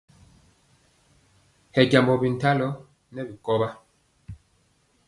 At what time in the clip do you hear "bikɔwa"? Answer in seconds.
3.27-3.69